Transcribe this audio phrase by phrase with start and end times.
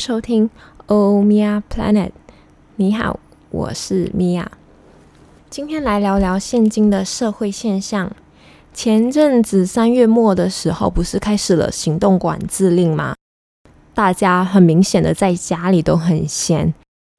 [0.00, 0.48] 收听
[0.86, 2.12] 欧米亚 Planet。
[2.76, 3.20] 你好，
[3.50, 4.50] 我是米娅。
[5.50, 8.10] 今天来聊聊现今的社会现象。
[8.72, 13.14] 前阵子三月末的时候，不是开始了行动管制令吗？
[13.92, 16.72] 大家很明显的在家里都很闲，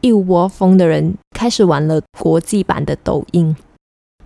[0.00, 3.56] 一窝蜂的人开始玩了国际版的抖音，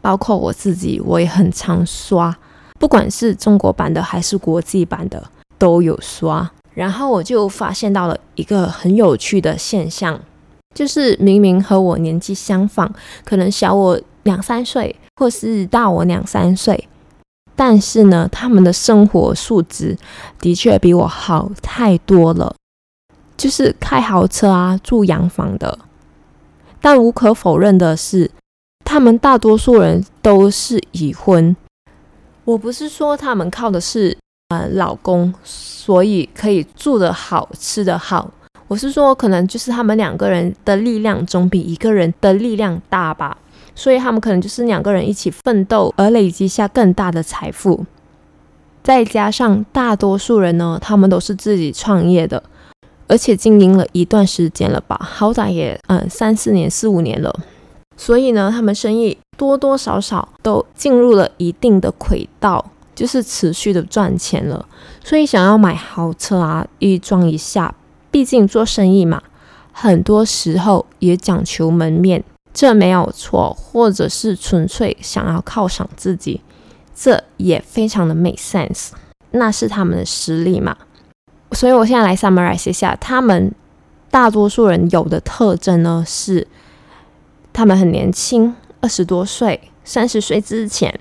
[0.00, 2.34] 包括我自己，我也很常刷，
[2.78, 6.50] 不管是中国版的还是国际版的都有刷。
[6.78, 10.20] 然后我就发现到了一个很有趣的现象，
[10.76, 12.88] 就是明明和我年纪相仿，
[13.24, 16.88] 可能小我两三岁，或是大我两三岁。
[17.56, 19.98] 但是呢，他们的生活素质
[20.38, 22.54] 的确比我好太多了，
[23.36, 25.76] 就是开豪车啊，住洋房的。
[26.80, 28.30] 但无可否认的是，
[28.84, 31.56] 他们大多数人都是已婚。
[32.44, 34.16] 我不是说他们靠的是
[34.48, 38.30] 呃老公，所以可以住得好，吃得好。
[38.66, 43.36] 我是说，可能就是他们两个人的力量总比一个人的力量大吧。
[43.74, 47.84] 所以他们可能就是两个人一起奋斗，而累积下更大的财富。
[48.82, 52.42] 再加上大多数人呢，他们都是自己创业的，
[53.06, 57.34] 而且经营了一段时间了吧，好歹也嗯三四年、四五年了。
[57.98, 62.64] 所以呢，他们生意多多少少都进入了一定的轨道，
[62.98, 64.66] 就是持续的赚钱了。
[65.04, 67.72] 所以想要买豪车啊，预装一下，
[68.10, 69.22] 毕竟做生意嘛，
[69.70, 72.24] 很多时候也讲求门面。
[72.52, 76.40] 这没有错，或者是纯粹想要犒赏自己，
[76.92, 78.88] 这也非常的 make sense，
[79.30, 80.76] 那是他们的实力嘛。
[81.52, 83.54] 所以我现在来 summarize 一下，他们
[84.10, 86.48] 大多数人有的特征呢是，
[87.52, 90.98] 他们很年轻，二十多岁，三十岁之前。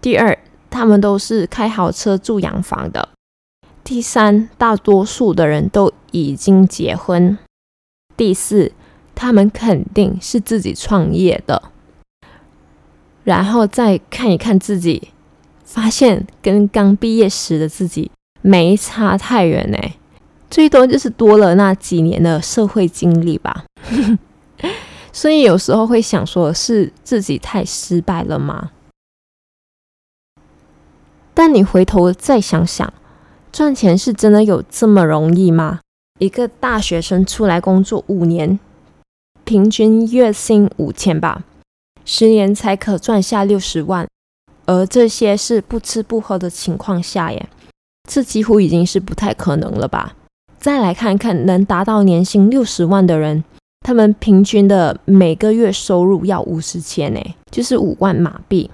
[0.00, 0.38] 第二，
[0.70, 3.08] 他们都是开豪车住洋房的。
[3.82, 7.38] 第三，大多数的人都已经结婚。
[8.16, 8.72] 第四。
[9.20, 11.60] 他们肯定是自己创业的，
[13.24, 15.08] 然后再看一看自己，
[15.64, 18.12] 发现跟刚毕业时的自己
[18.42, 19.78] 没差太远呢，
[20.48, 23.64] 最多就是多了那几年的社会经历吧。
[25.12, 28.70] 所以有时候会想说，是自己太失败了吗？
[31.38, 32.92] 但你回头再想想，
[33.52, 35.78] 赚钱是真的有这么容易吗？
[36.18, 38.58] 一个大学生出来工作五年。
[39.44, 41.44] 平均月薪五千吧，
[42.04, 44.08] 十年才可赚下六十万，
[44.66, 47.48] 而这些是不吃不喝的情况下耶，
[48.10, 50.16] 这几乎已经是不太可能了吧？
[50.58, 53.44] 再来看看能达到年薪六十万的人，
[53.86, 57.20] 他们平均的每个月收入要五十千呢，
[57.52, 58.68] 就是五万马币，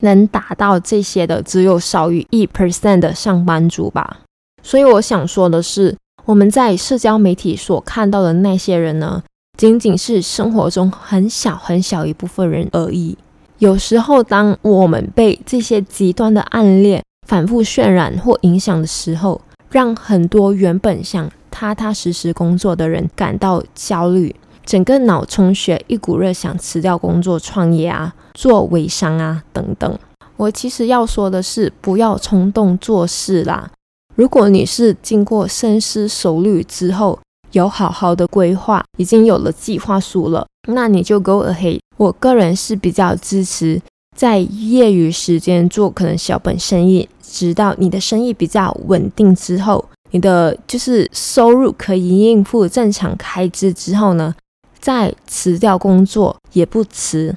[0.00, 4.20] 能达到这些的只有少于一 percent 的上班族吧。
[4.62, 9.22] 所以我想说的是，我们在社交媒体所看到的那些人呢，
[9.56, 13.16] 仅仅是生活中很小很小一部分人而已。
[13.58, 24.34] 有时候，当我们被这些极端的案例反复渲染或影响的时候，让很多原本想踏踏实实工作的人感到焦虑，
[24.68, 29.98] 整个脑充血，一股热想辞掉工作、创业啊、做微商啊等等。
[30.36, 33.70] 我其实要说的是，不要冲动做事啦。
[34.14, 37.18] 如果你是经过深思熟虑之后，
[37.52, 41.80] 有好好的规划，已经有了计划书了，那你就 go ahead。
[41.96, 43.80] 我个人是比较支持
[44.14, 54.34] 在业余时间做可能小本生意，直到你的生意比较稳定之后，你的就是收入可以应付正常开支之后呢，
[54.78, 57.34] 再辞掉工作也不迟。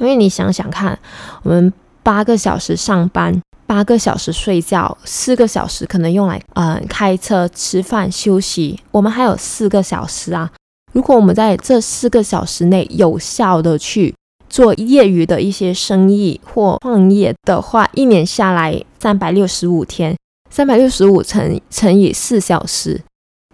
[0.00, 0.98] 因为你想想看，
[1.42, 1.72] 我们
[2.02, 3.40] 八个小时上班。
[3.66, 8.80] 八个小时睡觉，四个小时可能用来嗯、呃、开车、吃饭、休息。
[8.90, 10.50] 我们还有四个小时啊！
[10.94, 14.14] 如果我们在这四个小时内有效的去
[14.48, 20.16] 做业余的一些生意或创业的话，一年下来三百六十五天，
[20.48, 23.02] 三百六十五乘乘以四小时，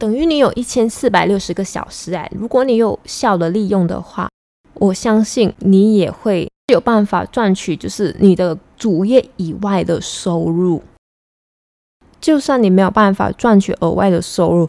[0.00, 2.14] 等于你有一千四百六十个小时。
[2.14, 4.28] 哎，如果你有效的利用的话，
[4.74, 8.58] 我相信你也会有办法赚取，就是你的。
[8.76, 10.82] 主业以外的收入，
[12.20, 14.68] 就算你没有办法赚取额外的收入，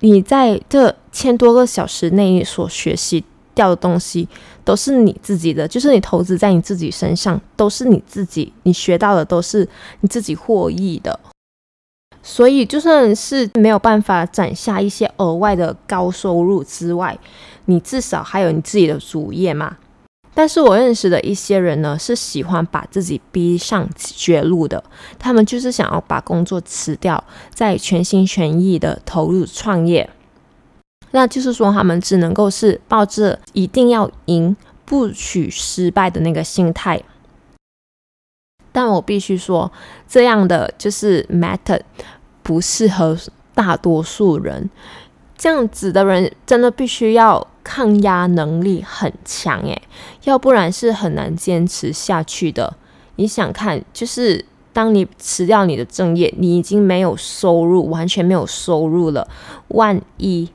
[0.00, 3.24] 你在这千多个小时内所学习
[3.54, 4.28] 掉的东西
[4.62, 9.68] 都是你自己的，就是你投资在你自己身上，都是你自己，你学到的都是
[10.02, 11.18] 你自己获益的。
[12.32, 17.18] 所以，就算是没有办法攒下一些额外的高收入之外，
[17.66, 19.76] 你至少还有你自己的主业嘛。
[20.32, 24.82] 但是我认识的一些人呢，是喜欢把自己逼上绝路的。
[25.18, 30.08] 他们就是想要把工作辞掉，再全心全意的投入创业。
[31.10, 34.56] 那就是说，他们只能够是抱着一定要赢、
[34.86, 37.02] 不许失败的那个心态。
[38.74, 39.70] 但我必须说，
[40.08, 41.82] 这样的就是 method
[42.42, 43.16] 不适合
[43.54, 44.68] 大多数人。
[45.36, 49.82] 这样子的人真的必须要抗压能力很强诶，
[50.24, 52.76] 要不然是很难坚持下去的。
[53.16, 59.26] 你想看，就是当你辞掉你的正业，你已经没有收入，完全没有收入了。
[59.68, 60.48] 万一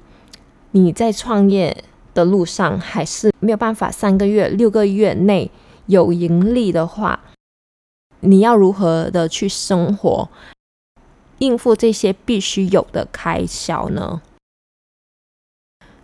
[0.71, 5.51] 你在创业的路上还是没有办法三个月、六个月内
[5.87, 7.19] 有盈利的话，
[8.21, 10.29] 你要如何的去生活，
[11.39, 14.21] 应付这些必须有的开销呢？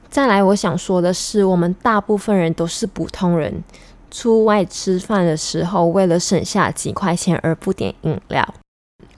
[0.10, 3.64] 再来，我想说的是，我们大部分人都是普通人，
[4.12, 8.54] 出外吃饭的时候，为了省下几块钱而不点饮料。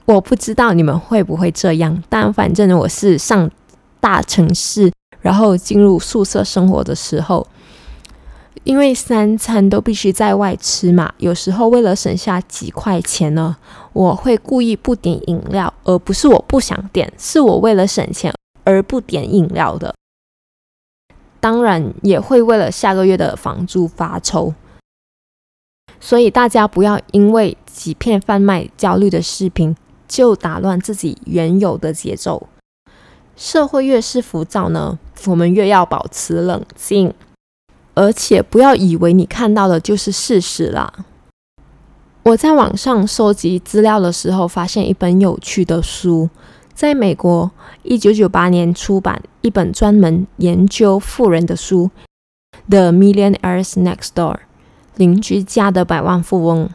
[0.06, 3.50] 我不知道你们会不会这样，但反正我是上
[4.00, 4.90] 大城市，
[5.20, 7.46] 然后进入宿舍生活的时候。
[8.64, 13.56] 因为三餐都必须在外吃嘛，有时候为了省下几块钱呢，
[13.92, 19.94] 我会故意不点饮料，而不是我不想点，是我为了省钱而不点饮料的。
[21.38, 24.52] 当然也会为了下个月的房租发愁，
[26.00, 29.76] 所以大家不要因为几片贩卖焦虑的视频
[30.08, 32.48] 就打乱自己原有的节奏。
[33.36, 37.14] 社会越是浮躁呢，我们越要保持冷静。
[37.96, 40.92] 而且不要以为你看到的就是事实啦。
[42.24, 46.28] 我在网上收集资料的时候，发现一本有趣的书，
[46.74, 47.50] 在美国
[47.84, 51.90] 一九九八年出版一本专门研究富人的书，
[52.68, 54.34] 《The Millionaires Next Door》
[54.96, 56.68] 邻居家的百万富翁，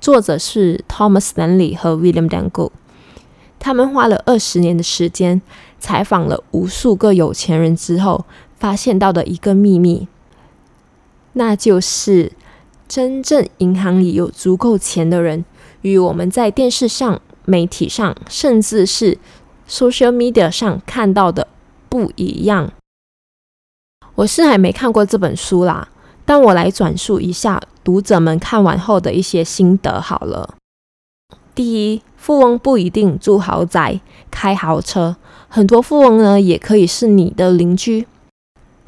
[0.00, 2.70] 作者是 Thomas Stanley 和 William Dangle。
[3.58, 5.42] 他们花了二十年的时间，
[5.80, 8.24] 采访了无数个有钱人之后，
[8.56, 10.06] 发现到的一个秘密。
[11.34, 12.32] 那就是
[12.88, 15.44] 真正银行里有足够钱的人，
[15.82, 19.18] 与我们在电视上、媒体上，甚至是
[19.68, 21.46] social media 上看到的
[21.88, 22.72] 不一样。
[24.16, 25.88] 我是还没看过这本书啦，
[26.24, 30.56] 但我来转述一下读者们看完后的一些心得好了。
[31.54, 34.00] 第一，富翁不一定住豪宅、
[34.30, 35.16] 开豪车，
[35.48, 38.06] 很多富翁呢也可以是你的邻居。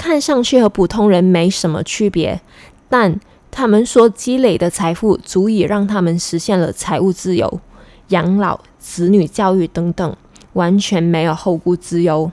[0.02, 2.40] 看上去和普通人没什么区别，
[2.88, 3.20] 但
[3.52, 7.60] 他们所积累的财富足以让他们实现了财务自由、
[8.08, 10.16] 养老、子女教育等等，
[10.54, 12.32] 完全没有后顾之忧。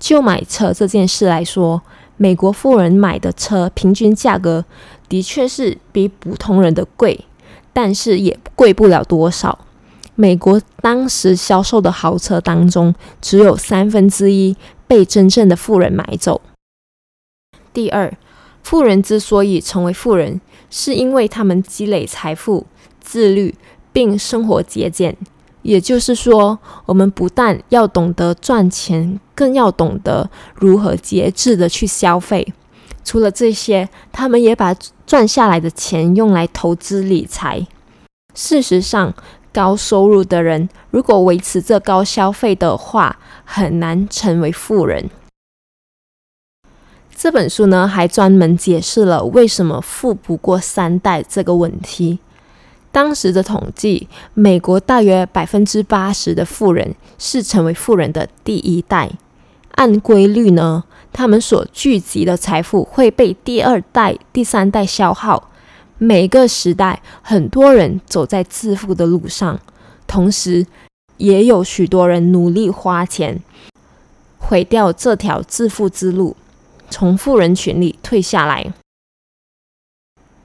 [0.00, 1.80] 就买车这件事来说，
[2.16, 4.64] 美国富人买的车平均价格
[5.08, 7.24] 的确是比普通人的贵，
[7.72, 9.56] 但是也贵不了多少。
[10.16, 14.56] 美国当时销售的豪车当中，只有三分之一。
[14.92, 16.42] 被真正的富人买走。
[17.72, 18.14] 第二，
[18.62, 22.66] 富人之所以成为富人，是因为他们积累财富、
[23.00, 23.54] 自律
[23.90, 25.16] 并生活节俭。
[25.62, 32.52] 也就是说，我们不但要懂得赚钱，更要懂得如何节制的去消费。
[33.02, 37.66] 除了这些，他们也把赚下来的钱用来投资理财。
[38.34, 39.14] 事实上，
[39.52, 45.10] 高收入的人如果维持着高消费的话，很难成为富人。
[47.14, 52.18] 这本书呢，还专门解释了为什么富不过三代这个问题。
[52.90, 59.10] 当时的统计，美国大约百分之八十的富人是成为富人的第一代。
[59.76, 65.50] 按规律呢，他们所聚集的财富会被第二代、第三代消耗。
[66.02, 69.60] 每个时代，很多人走在致富的路上，
[70.08, 70.66] 同时
[71.18, 73.40] 也有许多人努力花钱，
[74.36, 76.36] 毁掉这条致富之路，
[76.90, 78.74] 从富人群里退下来。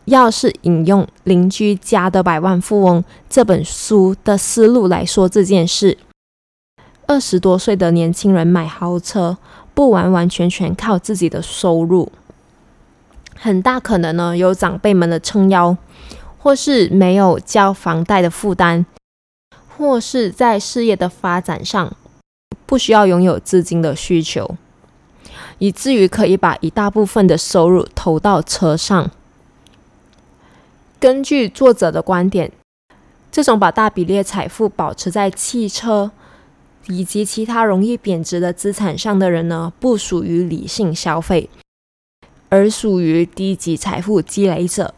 [0.06, 5.98] 要是引用《邻居家的百万富翁》这本书的思路来说这件事，
[7.08, 9.40] 二十多岁的年轻人买豪车，
[9.74, 12.12] 不完完全全靠自己的收入。
[13.40, 15.78] 很大可能呢，有长辈们的撑腰，
[16.40, 18.86] 或是没有交房贷的负担，
[19.78, 21.96] 或是在事业的发展上
[22.66, 24.56] 不需要拥有资金的需求，
[25.60, 29.10] 以至于可以把一大部分的收入投到车上。
[31.00, 32.52] 根据作者的观点，
[33.32, 36.10] 这种把大比例财富保持在汽车
[36.88, 41.48] 以及其他容易贬值的资产上的人呢，不属于理性消费。
[42.50, 44.94] 而属于低级财富积累者。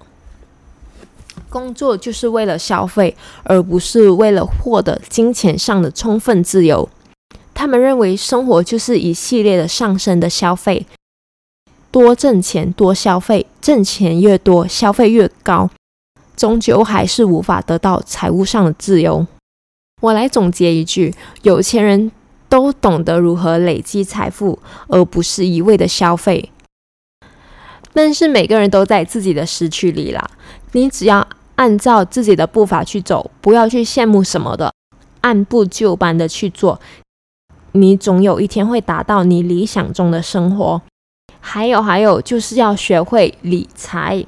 [1.50, 6.88] 工作就是为了消费，而不是为了获得金钱上的充分自由。
[7.53, 10.86] 他们认为生活就是一系列的上升的消费，
[11.91, 15.70] 多挣钱多消费，挣钱越多消费越高，
[16.38, 19.25] 终究还是无法得到财务上的自由。
[20.01, 22.12] 我来总结一句：有钱人
[22.48, 26.51] 都懂得如何累积财富，而不是一味的消费。
[27.93, 30.29] 但是每个人都在自己的时区里啦，
[30.72, 34.74] 你只要按照自己的步伐去走，不要去羡慕什么的，
[35.22, 36.79] 按部就班的去做，
[37.74, 40.81] 你总有一天会达到你理想中的生活。
[41.41, 44.24] 还有还有，就是要学会理财。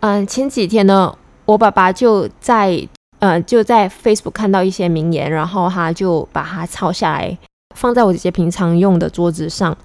[0.00, 7.38] 嗯，前几天呢，我爸爸就在呃就在 Facebook 看到一些名言，然后他就把它抄下来，
[7.76, 9.76] 放在我姐姐平常用的桌子上。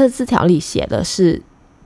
[0.00, 1.42] 这字条里写的是：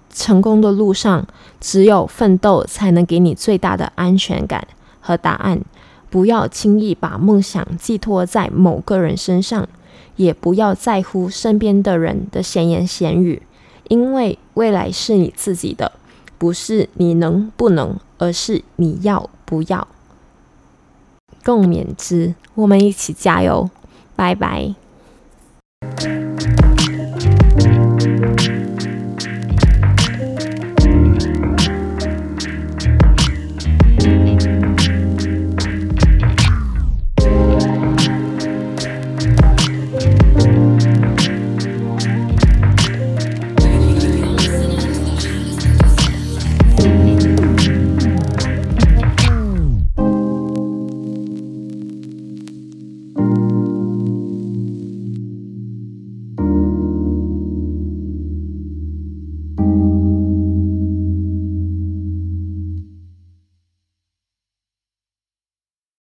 [0.08, 1.26] 成功的路上，
[1.60, 4.68] 只有奋斗才能给你最大的安全感
[5.00, 5.60] 和答案。
[6.10, 9.68] 不要轻易把梦想寄托在某个人身上，
[10.14, 13.42] 也不要在乎身边的人的闲言闲语，
[13.88, 15.90] 因为未来是你自己的，
[16.38, 19.88] 不是你能不能，而是你要不要。
[21.44, 23.68] 共勉之，我们一起加油，
[24.14, 24.76] 拜拜。